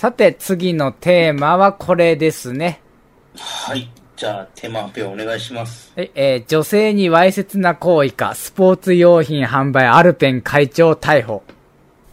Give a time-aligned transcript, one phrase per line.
[0.00, 2.80] さて、次のテーマはこれですね。
[3.36, 3.90] はい。
[4.16, 5.92] じゃあ、テーマ発表お願いします。
[5.94, 11.42] え、えー女性にわいせつな行為か、スポーツ用品販売アルペン会長逮捕。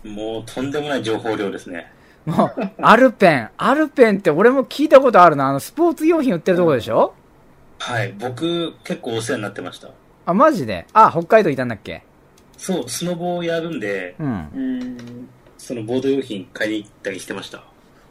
[0.04, 1.90] もう、とんでもない情報量ですね。
[2.26, 5.48] もう、アルペン、アルペンって俺も聞いたことあるな。
[5.48, 7.14] あの、スポーツ用品売ってるとこでしょ？
[7.80, 8.14] はい。
[8.20, 9.92] 僕、結構お世話になってました。
[10.26, 10.88] あ、マジで？
[10.92, 12.04] あ、北海道いたんだっけ？
[12.58, 14.28] そう、スノボをやるんで、うん。
[14.28, 15.30] うん。
[15.58, 17.64] そのボード用品買いに行ったりしてました。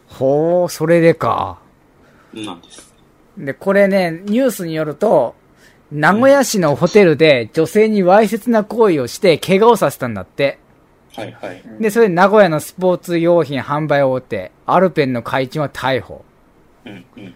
[0.09, 1.59] ほー、それでか。
[2.33, 2.95] なんです。
[3.39, 5.35] で、これね、ニュースによると、
[5.93, 10.59] 名古屋市のホテルで女性にわいせつな行為をして怪我をさせたんだって。
[11.15, 11.63] はいはい。
[11.81, 16.25] で、それで名古屋のスポーツ用品販売大手、アルペンの会長は逮捕。
[16.85, 17.35] うんうん。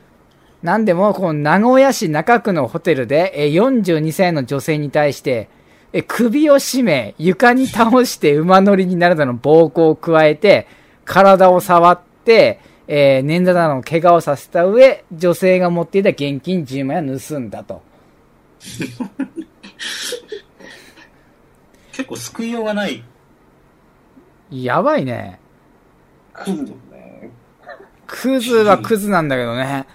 [0.62, 5.48] なんでも、この名古屋市中区のホテルで、えー42歳の女性に対して、
[5.92, 10.66] えー首を絞め、床に倒して馬乗りになるなどの暴行を加えて、
[11.04, 17.82] 体を触って、えー捻挫などの怪我をさせた上、女性が持っていた現金10万円を盗んだと。
[21.92, 23.04] 結構救いようがない。
[24.50, 25.38] やばいね。
[26.32, 27.30] クズですね。
[28.06, 29.86] クズはクズなんだけどね。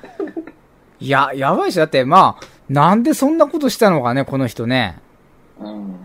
[1.00, 4.98] いや、やばいし、だってまあ、なんでそんなことしたのかね、この人ね。
[5.60, 5.96] うん。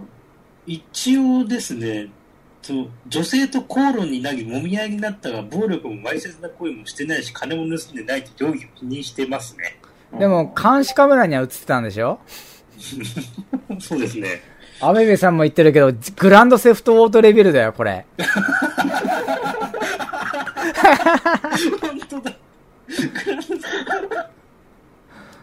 [0.66, 2.08] 一応ですね、
[2.62, 9.78] その女性と口論になり、もみ合いになったが、暴力もわいせつな行為もしてないし、金も盗んでないって容疑を否認してますね。
[10.18, 12.20] でも、監視カメラには映ってたんでしょ？
[13.80, 14.42] そうですね。
[14.82, 18.06] アベベさんも言ってるけど、グランドセフトオートレベルだよ、これ。
[21.80, 22.32] 本当だ。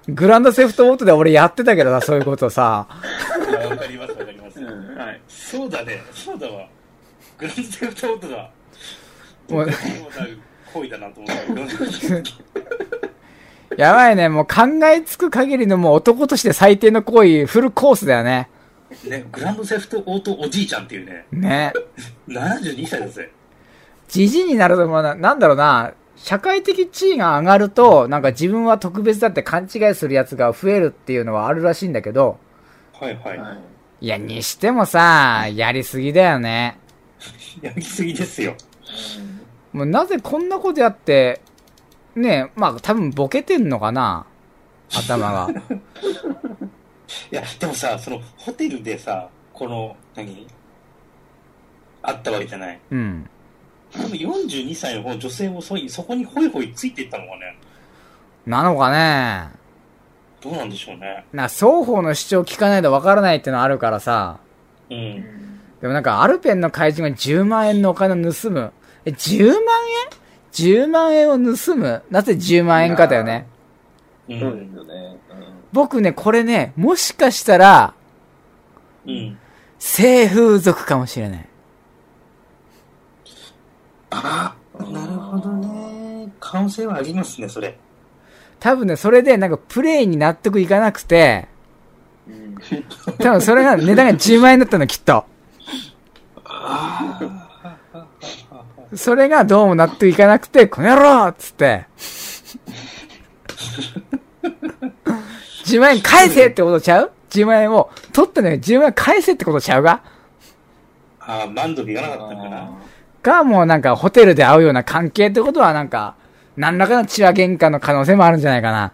[0.10, 2.88] グランドセフトオートで俺やってたけどさ、そういうことさ。
[3.70, 4.60] わかりますわかります。
[4.60, 4.96] うん。
[4.98, 5.22] はい。
[5.28, 6.68] そうだね、そうだわ。
[7.38, 8.52] グランドセフトオートだ。
[9.50, 9.68] もう
[10.74, 12.22] 行為だなと思ったけど。
[13.78, 18.50] やばいね、もう考えつく限りのもう男として最低の行為、フルコースだよね。
[19.04, 21.74] ね、グランドセフトオートおじいちゃんっていうね、ね。
[22.28, 23.32] 72歳だぜ。
[24.08, 32.40] じじいになるともうな、なんだろうな、社会的地位が上がると、なんか自分は特別だって勘違いするやつが増えるっていうのはあるらしいんだけど、
[32.94, 33.38] はいはい。
[33.38, 33.58] はい。
[34.00, 36.80] いや、にしてもさ、やりすぎだよね。
[37.62, 38.56] やりすぎですよ。
[39.74, 41.42] もうなぜこんなことやって、
[42.16, 44.26] ねまあ多分ボケてんのかな
[44.94, 45.50] 頭が。
[47.32, 50.48] いや、でもさ、その、ホテルでさ、この、何？
[52.02, 52.80] あったわけじゃない。
[52.92, 53.30] うん。
[53.92, 57.58] 多分42歳の方の女性もそそこにホイホイついていったのかね。
[58.46, 59.50] なのかね
[60.42, 61.26] どうなんでしょうね。
[61.34, 64.40] な、双方の主張聞かないとわからないってのあるからさ。
[64.90, 65.47] うん。
[65.82, 68.72] でもなんかアルペンの怪人が10万円のお金を盗む。
[69.06, 69.64] え、10万円
[70.52, 72.02] ?10 万円を盗む？
[72.10, 73.48] なぜ10万円かだよね。
[74.28, 74.40] う。
[74.40, 75.18] そうですよね。
[75.72, 77.94] 僕ね、これね、もしかしたら、
[79.06, 79.38] うん。
[79.80, 81.50] 性風俗かもしれない。
[84.10, 86.32] ああ、なるほどね。
[86.40, 87.78] 可能性はありますね、それ。
[88.60, 91.48] 多分ね、それでなんかプレイに納得いかなくて、
[92.28, 92.56] うん。
[93.20, 95.26] 多分それが値段が10万円だったの、きっと。
[98.96, 101.86] それがどうも納得いかなくて、この野郎っつって、
[105.66, 110.02] 10万円返せってことちゃう ?10 万円を取ったのに10万円返せってことちゃうが？
[111.20, 112.70] ああ、満足いかなかったのかな？
[113.22, 116.16] か、もうなんかホテルで会うような関係ってことはなんか、
[116.56, 118.94] 何らかの血は喧嘩の可能性もあるんじゃないかな。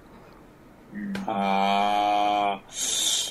[1.27, 2.02] ああ、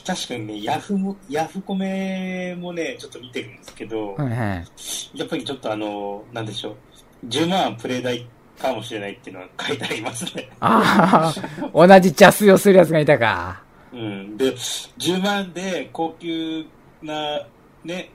[0.04, 5.18] 確かにね、ヤフも、ヤフコメもね、ちょっと見てるんですけど、はいはい。
[5.18, 8.26] やっぱりちょっとあの、なんでしょう、10万プレイ代
[8.58, 10.48] かもしれないっていうのは 書いてありますね。
[10.60, 13.62] ああ、同じ邪推をする奴がいたか。
[13.92, 14.36] うん。
[14.36, 16.64] で、10万で高級
[17.02, 17.46] な、
[17.84, 18.10] ね、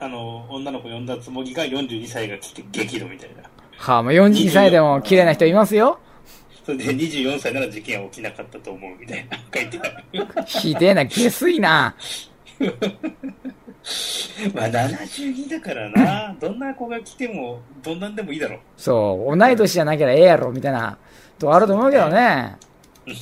[0.00, 3.42] あの、女の子呼んだつもりが42歳が来て激怒みたいな。
[3.78, 6.00] はあ、もう42歳でも綺麗な人いますよ。
[6.66, 10.02] それで24歳なら事件は起きなかったと思うみたいな書いてある。
[10.46, 11.94] ひでえな、下水な。
[14.52, 18.58] まあ72だからな、どんな子が来ても、どんなんでもいいだろう。
[18.76, 20.98] そう、同い年じゃなきゃええやろ、みたいな、
[21.38, 22.56] とあると思うけどね。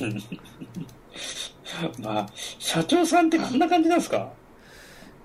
[1.99, 2.25] まあ、
[2.57, 4.27] 社長さんってこんな感じなんですか？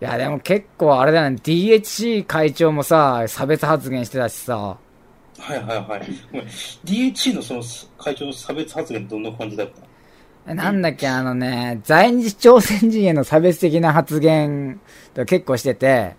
[0.02, 4.76] いや、でも結構あれだよね、DHC 会長もさ、差別発言してたしさ、
[5.40, 6.02] はいはいはい。
[6.30, 6.46] ごめん。
[6.84, 7.62] DHC のその
[7.98, 9.70] 会長の差別発言どんな感じだっ
[10.46, 10.54] た？
[10.54, 14.80] なんだっけ、あのね、在日朝鮮人への差別的な発言
[15.14, 16.16] と結構してて、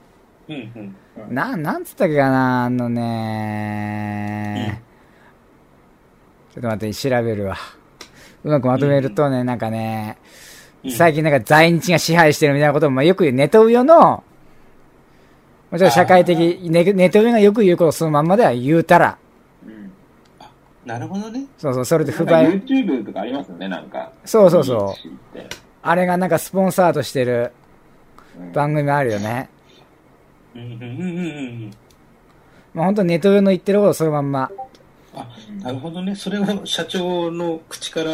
[0.48, 1.34] うんうん。
[1.34, 4.82] な、なんつったっけかな、あのね、
[6.54, 7.58] ちょっと待って、調べるわ。
[8.44, 10.18] うまくまとめるとね、なんかね、
[10.84, 10.92] うん。
[10.92, 14.24] 最近なんか在日が支配してるみたいなことも、まあ、よくネトウヨの、
[15.72, 19.18] もちろん社会的、ネネトウヨがよく言うことをそのまんまでは言うたら、
[19.66, 19.92] うん。
[20.86, 21.46] なるほどね。
[21.58, 24.12] そうそう、それで不なんか買、YouTube とかありますよね、なんか。
[24.26, 24.96] そうそうそ
[25.36, 25.40] う
[25.84, 27.54] あれがなんかスポンサーとしてる
[28.40, 29.50] うん番組あるよね。
[30.56, 30.90] うんうんうんうんう
[31.68, 31.72] ん。
[32.74, 34.52] まあ本当ネトウヨの言ってることをそのまんま。
[35.16, 35.28] あ、
[35.62, 36.16] なるほどね。
[36.16, 38.12] それを社長の口から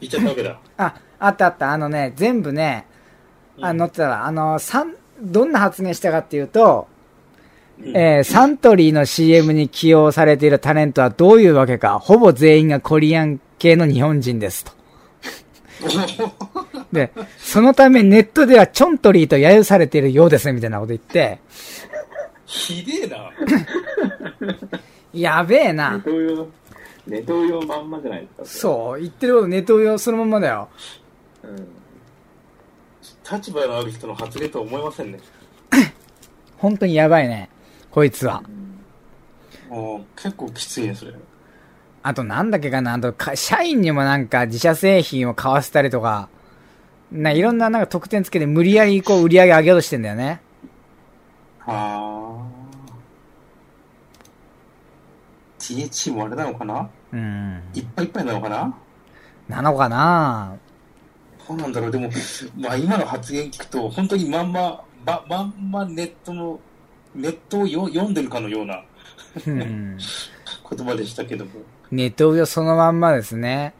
[0.00, 0.58] 言っちゃったわけだ。
[0.78, 1.72] あ、あったあった。
[1.72, 2.86] あのね、全部ね、
[3.60, 6.88] あうん載ってたら、あの、さん、どんな発言したかっていうと、
[7.80, 14.72] うんえーサントリーの CM に起用されているタレントはどういうわけか、ほぼ全員がコリアン系の日本人ですと。
[16.92, 21.40] で、そのためネットではチョントリーと揶揄されているようですね、みたいなこと言って、
[22.46, 23.30] ひでえな。
[25.12, 26.00] やべえネな。
[26.04, 26.46] トウヨ、
[27.06, 28.60] ネトウヨまんまじゃないですか。
[28.60, 30.68] そう、言ってることネット用そのまんまだよ。
[31.42, 31.48] う。
[31.48, 31.68] うん。
[33.30, 35.18] 立場のある人の発言とは思えませんね。
[36.58, 37.48] 本当にやばいね。
[37.90, 38.42] こいつは。
[39.68, 41.14] もう結構きついね、それ。
[42.02, 46.28] あとなんだっけかな、あとか、社員にもなんか自社製品を買わせたりとか、
[47.10, 50.42] ないろんななんか特典つけて無理やりこう売り上げ上げようとしてんだよね。
[51.60, 52.44] はあ。
[55.58, 56.90] THC もあれなのかな？
[57.12, 57.62] うん。
[57.72, 58.76] いっぱいいっぱいなのかな？
[59.48, 60.56] なのかな？
[61.48, 61.90] どうなんだろう。
[61.90, 62.10] でも、
[62.58, 66.60] まあ今の発言聞くと、本当にまんま、ま、まんまネットの、
[67.14, 68.82] ネットをよ読んでるかのような
[69.46, 69.98] うん。
[69.98, 71.50] 言葉でしたけども。
[71.90, 73.74] ネット上そのまんまですね。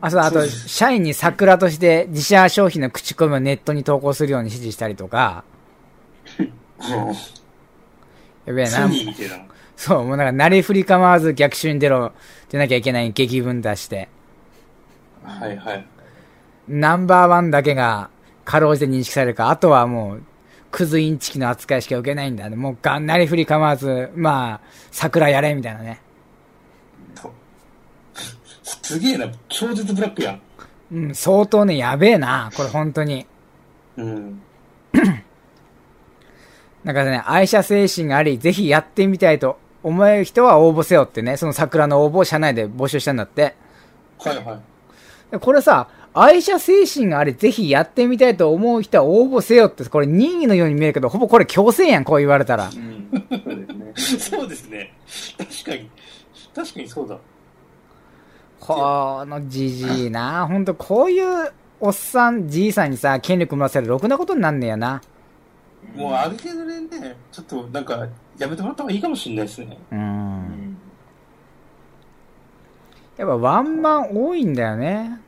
[0.00, 5.44] あ、そう、あと、社員に桜として自社商品の口コミをネットに投稿するように指示したりとか、
[8.46, 8.88] やべえな。
[9.76, 12.12] そう、もうなんか、なりふり構わず逆襲に出ろ、
[12.50, 14.08] 出なきゃいけない激文出して、
[15.24, 15.86] はいはい。
[16.68, 18.10] ナンバーワンだけが、
[18.44, 20.22] かろうじて認識されるか、あとはもう、
[20.70, 22.56] クズインチキの扱いしか受けないんだね。
[22.56, 26.00] もうが、なりふり構わず、まあ、桜やれ、みたいなね。
[27.14, 27.32] と
[28.82, 29.30] すげえな。
[29.48, 30.40] 超絶ブラックやん。
[30.92, 33.26] うん、相当ね、やべえな、これ本当に。
[33.96, 34.42] うん。
[36.84, 43.54] なんかね、愛車精神があり、ぜひやってみたいと思える人は応募せよってね、その桜の応募を社内で募集したんだって。
[44.18, 44.60] はいはい。
[45.30, 52.70] でこれさ、愛車精神があり、ぜひやってみたいと思う人は応募せよって、これ任意のように見えるけど、ほぼこれ強制やん、こう言われたら。
[52.70, 53.10] うん。
[53.96, 54.94] そうですね。
[55.36, 55.90] 確かに。
[56.54, 57.18] 確かにそうだ。
[58.60, 65.02] このじじいな、ほんとこういうおっさん、じいさんにさ、権力もらせるろくなことになんねやな。
[65.96, 68.06] もうある程度でね、ちょっとなんか、
[68.38, 69.78] やめてもらった方がいいかもしれないですね。
[69.90, 69.94] う。
[69.94, 70.78] うんん。
[73.16, 75.20] やっぱワンマン多いんだよね。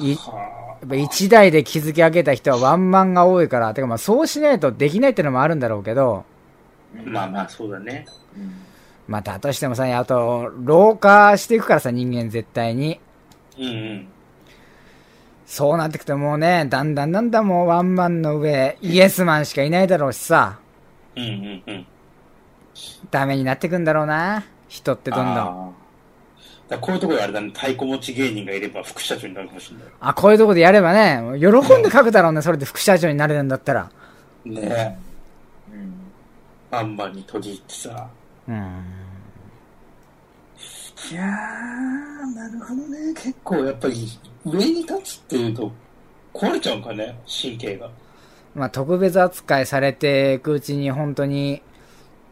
[0.00, 6.24] いはやっぱ一台で築き上げた人はワンマンが多いから、てかまあそうしないとできないってのもあるんだろうけど、
[6.96, 8.06] あ、まあまあ、そうだね。
[8.36, 8.52] うん。
[9.06, 13.00] まあだとしてもさ、あと、老化していくからさ、人間絶対に。
[13.58, 14.08] うんうん。
[15.46, 20.58] そうなってくともうね、だんだんだんだんもうワンマンの上、イエスマンしかいないだろうしさ、
[21.16, 21.86] うんうんうん。
[23.10, 24.44] ダメになってくんだろうな。
[24.68, 25.74] 人ってどんどん。
[26.68, 30.14] だこういうところであれだね、太鼓持ち芸人がいれば副社長になるかもしれない。
[30.14, 33.90] こういうとこでやればね、喜んで書くだろうね、それで副社長になれるんだったら。
[34.44, 34.96] ねえ。
[35.72, 35.94] うん。
[36.70, 38.08] バンバンに閉じ入ってさ。
[38.48, 38.54] うん。
[41.10, 43.14] いやー、なるほどね。
[43.14, 44.06] 結構やっぱり
[44.44, 45.72] 上に立つっていうと
[46.34, 47.88] 壊れちゃうんかね、神経が。
[48.54, 51.62] まあ特別扱いされていくうちに本当に、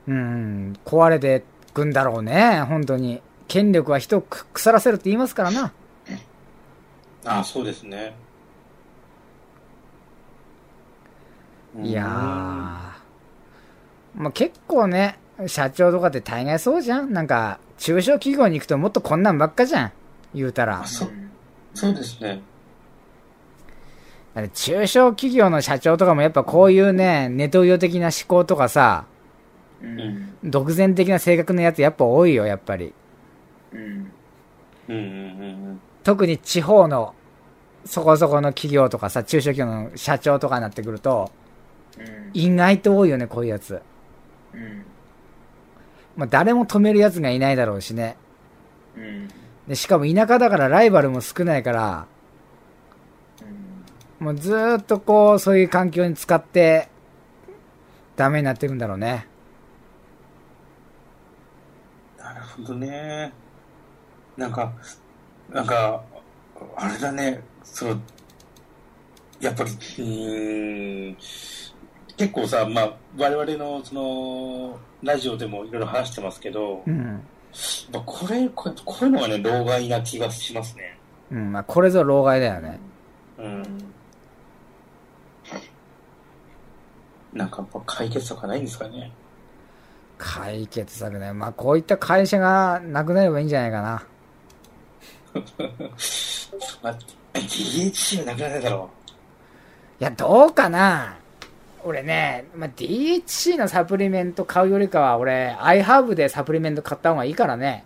[0.07, 3.23] うん、壊れてくんだろうね、本当に。
[3.49, 5.73] 権力は人をく腐らせるって言いますからな。
[7.27, 8.15] ああ、そうですね。
[11.83, 12.07] いやー。
[14.15, 19.93] まあ結構ね、社長とかって大概そうじゃんなんか、中小企業に行くともっとこんなんばっかじゃん。
[20.35, 20.87] 言うたらあ。
[20.87, 21.07] そ
[21.75, 22.41] そうですね。
[24.55, 29.05] 中小企業の社長とかもやっぱこういうね、ネトウヨ的な思考とかさ、
[29.83, 29.87] う。
[29.87, 30.37] うんん。
[30.45, 32.95] 独善的な性格のやつやっぱ多いよ、やっぱり。
[33.73, 34.13] うん。
[34.89, 37.15] うんうんうん特に地方の
[37.85, 41.33] そこそこの企業とかさ、中小企業の社長とかになってくると、
[41.99, 42.31] うん。
[42.33, 43.83] 意外と多いよね、こういうやつ。
[44.55, 44.85] うん。
[46.17, 48.17] まあ誰も止めるやつがいないだろうしね。
[48.97, 49.29] うん。
[49.67, 52.07] で、しかも田舎だからライバルも少ないから、
[54.19, 56.89] もうずーっとこう、そういう環境に使って、
[58.17, 59.27] ダメになっていくんだろうね。
[62.19, 63.33] なるほどね。
[64.37, 64.73] なんか、
[65.51, 66.03] なんか、
[66.77, 68.01] あれだね、その、
[69.41, 71.17] やっぱり、うーん、
[72.17, 77.21] 結構さ、まあ、我々の、その、ラジオでもいろいろ話してますけど、うん。
[77.93, 80.99] まあこれ、これこういうのがね、老害な気がしますね。
[81.31, 82.79] うん、まあ、これぞ老害だよね。
[83.39, 83.63] うん。
[87.33, 89.13] なんかやっぱ解決とかないんですかね。
[90.19, 91.33] 解決策ね。
[91.33, 94.07] まあ、こういった会社がなくなればいいんじゃないかな。
[96.83, 96.99] まあ、
[97.35, 98.91] DHC はなくならないだろ
[100.01, 101.17] いや、どうかな
[101.85, 107.85] 俺ね、まあ、DHC のサプリメント買うよりかは、俺、iHerb でサプリメント買った方がいいからね。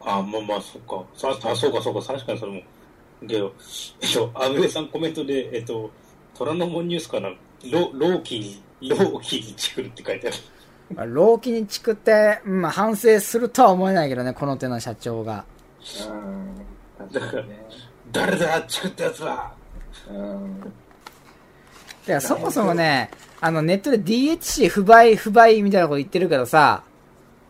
[0.00, 0.08] う。
[0.08, 1.02] あ、まあまあ、そっか。
[1.16, 2.62] さあ、そうかそうか、確かにそれも。
[3.26, 3.54] けど、
[4.00, 5.90] えっと、アブエさんコメントで、えっと、
[6.34, 7.30] 虎ノ門ニュースかな、
[7.70, 10.36] ロ老期に、老期にチクるって書いてある。
[10.94, 15.44] まあ、老期にチクって、うんまあ、反省するとは思えないけどね、この手の社長が。
[16.98, 17.12] うん。
[17.12, 17.66] だからね。
[18.12, 19.54] 誰だ、チクったやつは。
[20.08, 20.60] うん。
[20.60, 20.72] だか
[22.06, 23.10] らそもそもね、
[23.40, 26.84] あの、ネットで DHC 不買、不買みたいなこと言ってるけどさ、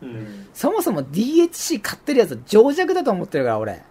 [0.01, 0.47] うん。
[0.55, 3.83] そもそも DHC 買ってるやつ情弱だと思ってるから、俺。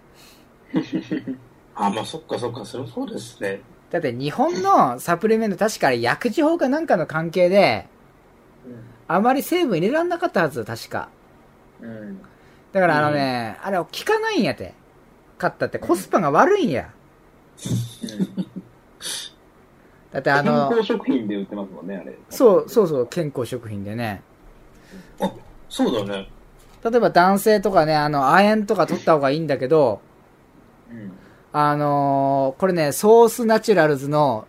[1.76, 3.62] あ、まあ、そっかそっか、それもそうですね。
[3.92, 7.88] だって日本のサプリメント確かあれ薬事法かなんかの関係で、
[9.16, 11.10] あまり成分入れらんなかったはず、確か。
[11.82, 12.20] うん。
[12.72, 14.74] だからあのね、あれ効かないんやて。
[15.38, 16.90] 買ったってコスパが悪いんや。
[20.12, 22.18] だってあ健の、康食品で売ってますもんね、あれ。
[22.30, 24.22] そう、そうそう、健康食品でね。
[25.20, 25.32] あ、
[25.70, 26.30] そうだね。
[26.84, 30.02] 例えば男性とかね、あの、亜鉛とか取った方がいいんだけど、
[30.92, 31.12] うん。
[31.52, 34.48] あのーこれね、ソースナチュラルズの、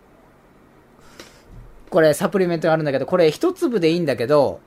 [1.89, 4.59] これサプリメントがあるんだけど、これ一粒でいいんだけど、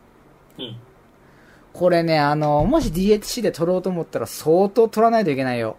[0.58, 0.76] うん。
[1.72, 5.76] これね、あの、もし DHC で取ろうと思ったら相当取らないといけないよ。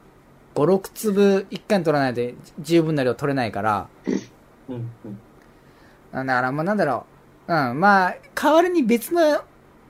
[0.56, 2.22] 5、6粒一回に取らないと
[2.60, 3.88] 十分な量取れないから。
[4.70, 4.76] うん。
[4.76, 5.20] うん。
[6.12, 7.06] だから、まあ、なんだろ
[7.48, 7.54] う。
[7.54, 9.42] うん、まあ、代わりに別の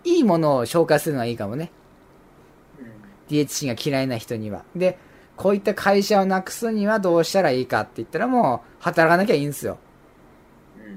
[0.04, 1.72] いいものを紹介するのがいいかもね。
[3.30, 4.64] DHC が嫌いな人には。
[4.76, 4.98] で、
[5.36, 9.78] こういった会社をなくすにはどうしたらいいかって言ったらもう、働かなきゃいいんですよ。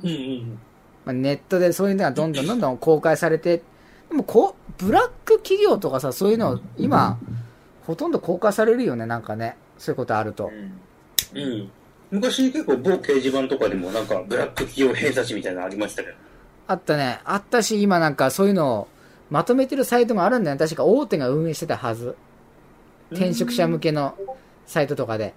[0.02, 0.10] うん。
[0.10, 0.58] うん。
[1.04, 3.62] まあ、ネットでそういうのがどんどんどんどん公開されて、
[4.08, 7.18] でもこう、ブラック企業とかさ、そういうの、今、
[7.86, 9.56] ほとんど公開されるよね、なんかね。
[9.78, 10.50] そういうことあると。
[11.34, 11.38] うん。
[11.38, 11.70] うん。
[12.10, 16.16] 昔結構某掲示板とかでもなんかブラック企業偏差値みたいなのありましたけど。
[16.68, 17.20] あったね。
[17.24, 18.88] あったし、今なんかそういうのを
[19.30, 20.58] まとめてるサイトもあるんだよね。
[20.58, 22.14] 確か大手が運営してたはず。
[23.12, 24.14] 転職者向けの
[24.66, 25.32] サイトとかで。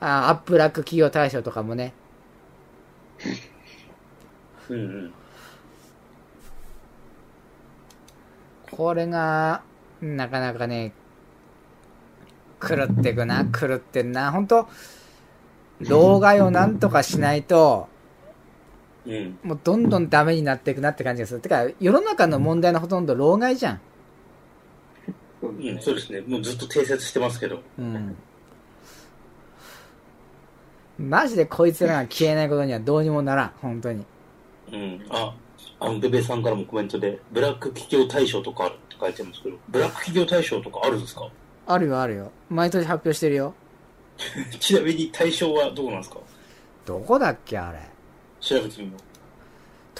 [0.00, 1.94] あアップラック企業大賞とかもね。
[4.70, 5.14] うんうん。
[8.70, 9.62] これが、
[10.00, 10.92] なかなかね、
[12.60, 14.32] 狂ってくな、狂ってんな。
[14.32, 14.68] 本当
[15.80, 17.88] 老害をなんとかしないと、
[19.06, 19.38] うん。
[19.42, 21.40] もうどんどんダメになっていくなって感じがする。
[21.40, 23.80] てか、世の中の問題のほとんど老害じゃん。
[25.42, 26.22] うん、そうですね。
[26.22, 27.60] もうずっと定説してますけど。
[27.78, 28.16] うん。
[30.98, 33.52] マジでこいつらが消えないことにはどうにもならん。
[33.60, 34.04] 本当に。
[34.72, 35.04] うん。
[35.10, 35.34] あ、
[35.80, 41.28] あの、ベベさんからもコメントで、ブラック企業大賞とかあるって書いてますけど、ブラック企業大賞とかあるんですか？
[41.66, 42.30] あるよ、あるよ。
[42.48, 43.54] 毎年発表してるよ。
[44.60, 46.18] ちなみに大賞はどこなんですか？
[46.86, 47.80] どこだっけ、あれ。
[48.40, 48.98] 調べてみよ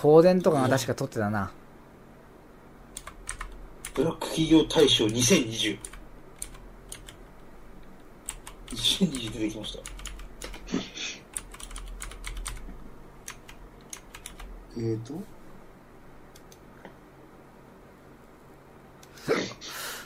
[0.01, 1.51] 東電とかが確か取ってたな。
[3.95, 3.97] う。
[3.97, 5.79] ブラック企業大賞2020。
[8.73, 9.83] 2020出てきました。
[14.77, 15.15] えーと？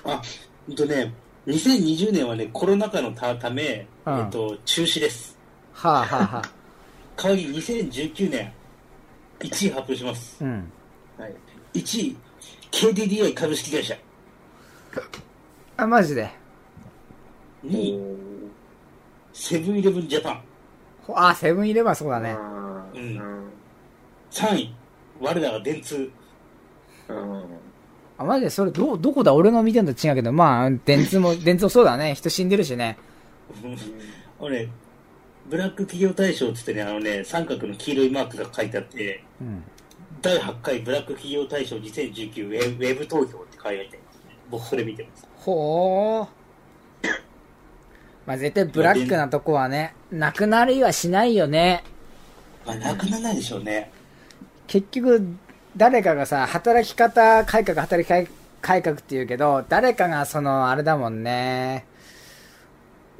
[0.04, 0.22] あ、
[0.66, 1.12] ほんとね、
[1.46, 5.36] 2020年はね、コロナ禍のたため、うんえっと、中止です。
[5.72, 6.42] はあはあはあ。
[7.16, 8.52] 代わりに2019年、
[9.40, 10.44] 1位発表します。
[10.44, 10.70] うん。
[11.18, 11.34] はい、
[11.74, 12.16] 1位、
[12.70, 13.96] KDDI 株式会社。
[15.76, 16.30] あ、マジで
[17.64, 18.00] ？2位、
[19.32, 20.42] セブンイレブンジャパン。
[21.06, 22.36] ほあ、セブンイレブンはそうだね。
[22.94, 23.50] ううんん。
[24.30, 24.74] 3位、
[25.20, 26.10] 我らが電通。
[27.08, 27.44] うん。
[28.18, 29.32] あ、マジでそれど、どこだ？
[29.32, 32.14] 俺の見てんのと違うけど、まあ、電通も、 電通そうだね。
[32.14, 32.98] 人死んでるしね。
[34.40, 34.68] あのね、
[35.48, 39.62] ブラック企業大賞って言ってね、あのね、三角の黄色いマークが書いてあって、うん。
[40.20, 44.36] 第8回ブラック企業大賞2019ウェブウェブ投票って書いてありますね。
[44.50, 45.26] 僕それ見てます。
[45.36, 46.28] ほー。
[48.26, 51.82] まあ、絶対ブラックなとこはね、なくなりはしないよね。
[52.66, 53.90] まあ、なくならないでしょうね。
[54.68, 55.26] 結局、
[55.76, 61.86] 誰かがさ、働き方改革、働き改革って言うけど、誰かがその、あれだもんね。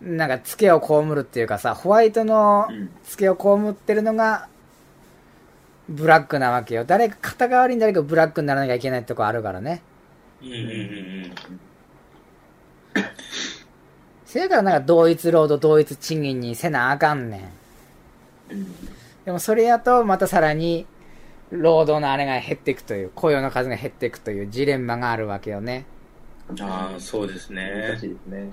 [0.01, 2.91] なんか、ツケを被るっていうかさ、ホワイトのうん。
[3.03, 4.49] ツケを被ってるのが、
[5.89, 6.85] ブラックなわけよ。
[6.85, 9.83] 誰か、肩代わりに誰かブラックにならなきゃいけないとこあるからね。
[10.43, 10.63] うんうんう
[11.27, 11.35] ん
[14.29, 17.51] せやからなんか同一労働同一賃金にせなあかんね
[18.53, 18.67] ん。
[19.25, 20.87] でもそれやとまたさらに
[21.51, 25.87] 労働のあれが減っていくという、雇用の数が減っていくというジレンマがあるわけよね。
[26.49, 26.63] うん。
[26.63, 28.07] ああ、そうですね難し。
[28.07, 28.51] いですね。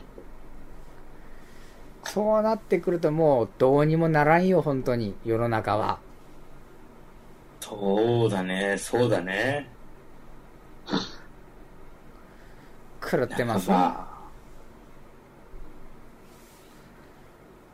[2.05, 5.99] そうなってくるともうどうにもならんよ、本当に、世の中は。
[7.59, 9.67] そうだね、そうだね。
[13.01, 13.75] 狂ってますね。
[13.75, 14.15] ま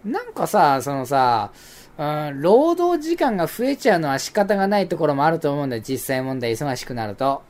[0.05, 1.51] なんかさ、そのさ、
[2.01, 7.43] うん、労働時間が増えちゃうのは仕方がないところもあると思うんだよ、実際問題忙しくなると。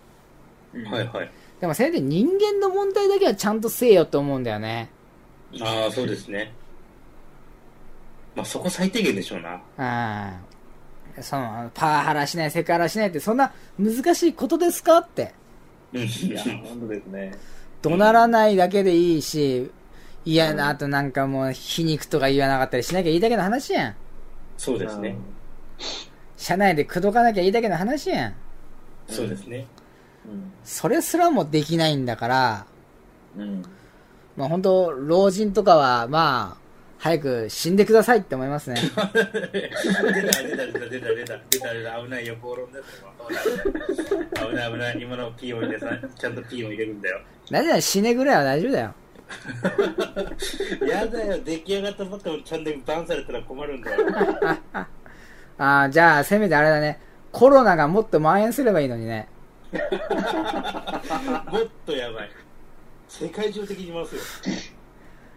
[0.92, 1.32] はいはい。
[1.62, 4.90] でもせめて人間の問題だけはちゃんとせえよと思うんだよね。
[5.62, 6.52] ああ、そうですね。
[8.36, 10.34] まあそこ最低限でしょうな。
[11.18, 11.24] うん。
[11.24, 15.34] その、パワハラしない、セクハラしないって、そんな難しいことですかって。
[15.94, 16.02] うん。
[16.02, 17.32] いや、本当ですね。
[17.82, 19.72] 怒鳴らないだけでいいし、
[20.26, 23.96] 嫌な、あとなんかもう皮肉とか言わなかったりしなきゃいいだけの話やん。
[24.62, 25.16] そうですね。
[26.38, 28.36] 社内で口説かなきゃいいだけの話やん。
[29.08, 29.66] そうですね。
[30.64, 32.66] それすらもできないんだから、
[33.36, 33.64] うん。
[34.38, 36.62] まあ本当老人とかは、まあ、
[37.00, 38.80] 早く死んでくださいって思いますね。
[38.86, 42.84] 出た出た出た出た出た出た危ないよ、暴論だっ
[44.48, 45.90] 危ない危ない、今のピーを入れさ、
[46.20, 47.20] ちゃんとピーを入れるんだよ。
[47.50, 48.94] なぜなだよ、死ねぐらいは大丈夫だよ。
[50.88, 53.98] やだよ出来上がったばっかりチャンネルバンされたら困るんだよ
[55.58, 57.00] ああ、じゃあ、せめてあれだね。
[57.32, 59.28] コロナがもっと蔓延すればいいのにね。
[59.72, 59.82] もっ
[61.86, 62.32] とやばい
[63.08, 64.22] 世界中的にいますよ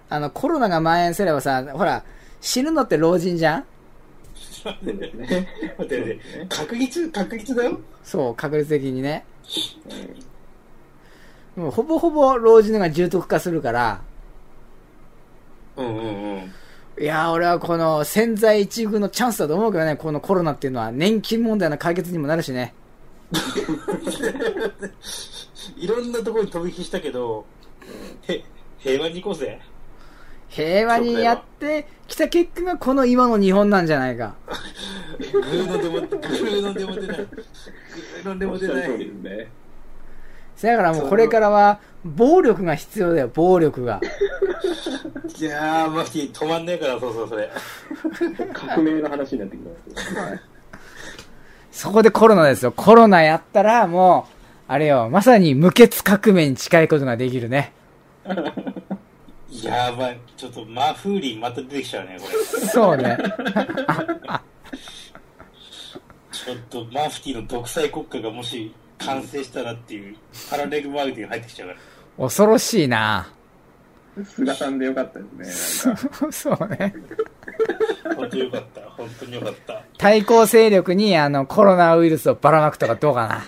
[0.08, 2.04] あの、コロナが蔓延すればさ、ほら、
[2.40, 3.64] 死ぬのって老人じゃん？
[4.64, 5.14] 待って
[5.78, 9.24] 待って確率確率だよそう、確率的にね。
[11.56, 14.02] もうほぼほぼ老人のが重篤化するから、
[15.76, 16.54] うんうんうん
[16.96, 22.72] いやー、俺はこの潜在一遇のチャンスだと思うけどね、このコロナっていうのは年金問題の解決にもなるしね。
[25.76, 27.44] いろんなところに飛び火したけど、
[28.28, 28.44] へ
[28.78, 29.60] 平和に行こうぜ
[30.48, 34.36] 平和にやってきた結果がこの今の日本なんじゃないか。
[35.18, 39.48] グーのでもグーのでも出ないグーのでも出ない ですね。
[40.62, 44.00] だからもうこれからは暴力が必要だよ、暴力が。
[45.38, 47.50] いやーマジ止まんねえからそうそうそれ
[48.52, 50.38] 革命の話になってきますよ。
[51.72, 52.72] そこでコロナですよ。
[52.72, 54.32] コロナやったらもう、
[54.68, 57.72] あれよ、まさに無血革命に近いことができるね。
[59.62, 62.26] やばいちょっとマフーリンまた出てきちゃうねこ
[62.60, 63.18] れそうね。
[66.32, 70.16] ちょっとマフティーの独裁国家がもし完成したらっていう
[70.50, 71.80] パラレルワールドに入ってきちゃうから
[72.18, 73.30] 恐ろしいな
[74.22, 75.96] 菅さんでよかったですね。
[76.30, 76.94] そうね。
[78.16, 83.44] 本当よかった本当によかった対抗勢力にあのコロナウイルスをばらまくとかどうかな。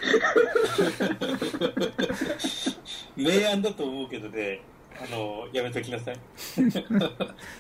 [3.16, 4.60] 明暗だと思うけどね
[5.00, 6.16] あのやめときなさい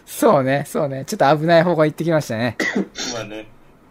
[0.04, 1.04] そうね、そうね。
[1.06, 2.56] ちょっと危ない方向行ってきましたね。
[3.14, 3.46] まあね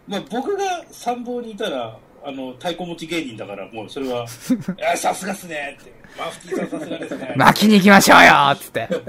[0.06, 4.26] まあ僕が参謀にいたらあの太鼓持ち芸人だからもうそれは
[4.76, 8.88] 「い やさすがっすね」って「マフティーさんさすがですね」巻きに行きましょうよつって。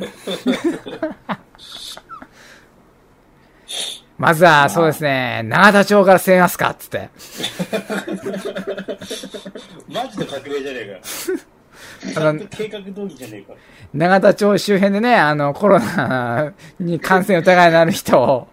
[4.19, 7.09] まずは、そうですね、永田町から攻めますかつって。
[9.87, 11.07] マジで革命じゃねえか。
[12.13, 13.53] ちあの計画通りじゃねえか。
[13.93, 18.47] 永田町周辺でね、あの、コロナに感染疑いのある人を、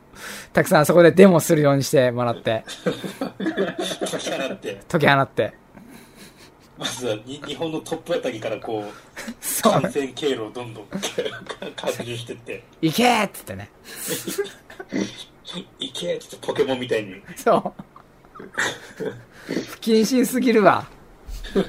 [0.52, 2.64] たくさんそこでデモするようにしてもらって、
[4.10, 5.54] 解き放って解き放って。
[6.76, 10.86] まずはに日本のトップあたりからこう感染経路をどんどん
[11.76, 13.70] 拡充してって行けーっつってね。
[15.78, 17.82] 「いけ!」ってポケモンみたいにそう。
[18.34, 20.86] 不謹慎すぎるわ。
[21.52, 21.60] 不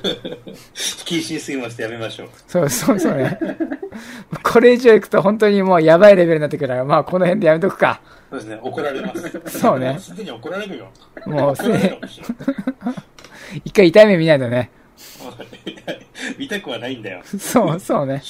[1.06, 2.30] 謹慎すぎましてやめましょう。
[2.48, 3.38] そうそうそうね。
[4.44, 8.02] これ以上行くと本当にもうやばいレベルになってくるから、まあこの辺でやめとくか。
[8.30, 8.60] そうですね。
[8.62, 9.60] 怒られます。
[9.60, 9.94] そうね。
[9.94, 10.88] もすでに怒られるよ。
[11.26, 12.96] もうすでかもしれない。
[13.66, 14.72] 一回痛い目見ないとね。
[16.38, 17.22] 見たくはないんだよ。
[17.38, 18.22] そう、そうね。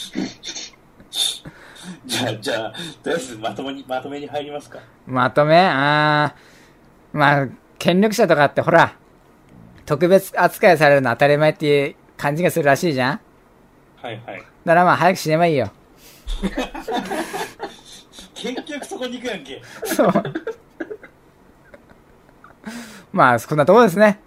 [2.06, 4.80] じゃあじゃあとりあえずまとめにまとめに入りますか。
[5.06, 5.58] まとめ？
[5.58, 8.96] あー、まあ、権力者とかってほら、
[9.86, 13.20] 特別扱いされるの当たり前っていう感じがするらしいじゃん
[13.98, 14.40] はいはい。
[14.40, 15.72] だからまあ早く死ねばいいよ。
[18.34, 19.62] 結局そこに行くやんけ。
[19.86, 20.12] そう。
[23.12, 24.20] まあ、そんなとこですね。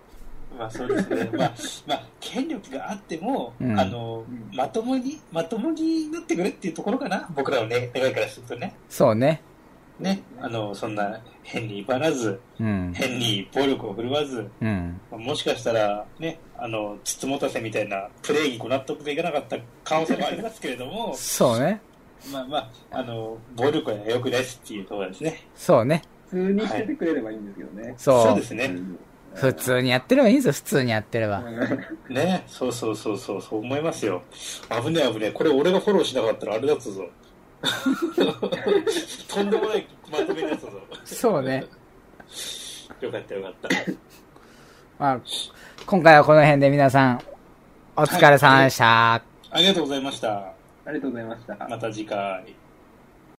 [0.58, 1.30] まあそうですね。
[1.32, 1.52] まあ、
[1.86, 7.28] まあ、権力があっても、うんあの、まともに、まともになってくれっていうところかな。
[7.36, 8.74] 僕らのね、願いからするとね。
[8.88, 9.42] そうね。
[9.98, 10.22] ね。
[10.40, 12.92] あの、そんな変に威張らず、うん。
[12.94, 15.00] 変に暴力を振るわず、うん。
[15.10, 21.80] まあもしかしたら、ね、あの、つつもたせみたいなプレーにご納得できなかった可能性もありますけれども、 そうね。
[22.32, 25.46] まあまあ、あの、暴力は良くないですっていうところですね。
[25.54, 26.02] そうね。
[26.30, 27.94] 普通にしててくれればいいんですけどね。
[27.96, 28.22] そう。
[28.22, 28.64] そうですね。
[28.66, 28.98] うん
[29.34, 31.42] 普通にやってればいいんですよ、普通にやってれば。
[32.08, 34.22] ね、そうそうそうそう、そう思いますよ。
[34.82, 35.32] 危ねえ危ねえ。
[35.32, 37.08] これ俺がフォローしなかったらあれだったぞ。
[39.28, 40.80] とんでもないまとめになったぞ。
[41.04, 41.64] そうね。
[43.00, 43.68] よかったよかった。
[44.98, 45.20] まあ、
[45.86, 47.20] 今回はこの辺で皆さん、
[47.96, 49.14] お疲れ様でした。
[49.14, 49.22] あ
[49.56, 50.38] りがとうございました。
[50.38, 50.52] あ
[50.88, 51.68] りがとうございました。
[51.68, 52.57] また次回。